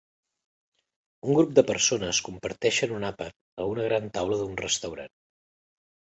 [1.25, 5.13] Un grup de persones comparteixen un àpat a una gran taula d'un restaurant.